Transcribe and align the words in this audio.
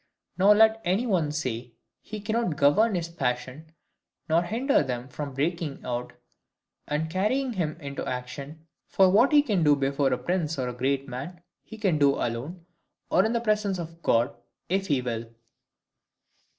Nor 0.35 0.55
let 0.55 0.81
any 0.83 1.05
one 1.05 1.31
say, 1.31 1.73
he 2.01 2.19
cannot 2.21 2.55
govern 2.55 2.95
his 2.95 3.07
passions, 3.07 3.69
nor 4.27 4.41
hinder 4.41 4.81
them 4.81 5.07
from 5.07 5.35
breaking 5.35 5.85
out, 5.85 6.13
and 6.87 7.07
carrying 7.07 7.53
him 7.53 7.77
into 7.79 8.03
action; 8.07 8.65
for 8.87 9.11
what 9.11 9.31
he 9.31 9.43
can 9.43 9.61
do 9.61 9.75
before 9.75 10.11
a 10.11 10.17
prince 10.17 10.57
or 10.57 10.67
a 10.67 10.73
great 10.73 11.07
man, 11.07 11.43
he 11.61 11.77
can 11.77 11.99
do 11.99 12.15
alone, 12.15 12.65
or 13.11 13.23
in 13.23 13.33
the 13.33 13.39
presence 13.41 13.77
of 13.77 14.01
God, 14.01 14.35
if 14.69 14.87
he 14.87 15.03
will. 15.03 15.29